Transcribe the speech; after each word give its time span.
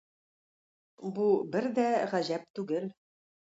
Бу 1.17 1.27
бер 1.57 1.67
дә 1.81 1.85
гаҗәп 2.15 2.49
түгел. 2.61 2.89